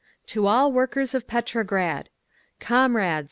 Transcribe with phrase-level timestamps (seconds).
[0.29, 2.09] "To All Workers of Petrograd!
[2.59, 3.19] "Comrades!